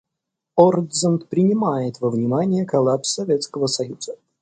[0.57, 4.15] Ортзанд принимает во внимание коллапс Советского Союза.